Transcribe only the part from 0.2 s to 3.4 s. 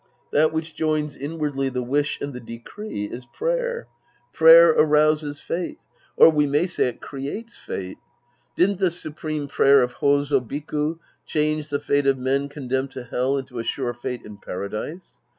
That which joins inwardly the wish and the decree is